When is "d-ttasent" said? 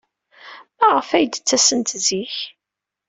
1.27-1.89